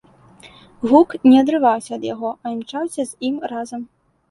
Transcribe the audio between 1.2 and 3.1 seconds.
не адрываўся ад яго, а імчаўся